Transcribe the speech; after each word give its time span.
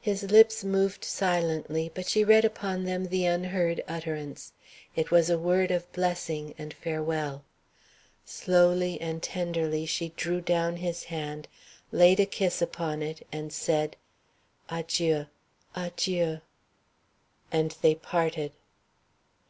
His 0.00 0.22
lips 0.22 0.64
moved 0.64 1.04
silently, 1.04 1.92
but 1.94 2.06
she 2.06 2.24
read 2.24 2.42
upon 2.46 2.84
them 2.84 3.04
the 3.08 3.26
unheard 3.26 3.84
utterance: 3.86 4.54
it 4.96 5.10
was 5.10 5.28
a 5.28 5.36
word 5.36 5.70
of 5.70 5.92
blessing 5.92 6.54
and 6.56 6.72
farewell. 6.72 7.44
Slowly 8.24 8.98
and 8.98 9.22
tenderly 9.22 9.84
she 9.84 10.14
drew 10.16 10.40
down 10.40 10.76
his 10.76 11.04
hand, 11.12 11.48
laid 11.92 12.18
a 12.18 12.24
kiss 12.24 12.62
upon 12.62 13.02
it, 13.02 13.26
and 13.30 13.52
said, 13.52 13.96
"Adjieu 14.70 15.26
adjieu," 15.74 16.40
and 17.52 17.76
they 17.82 17.94
parted. 17.94 18.52